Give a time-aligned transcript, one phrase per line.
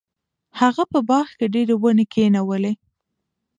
[0.59, 2.73] هغه په باغ کې ډیرې ونې کینولې.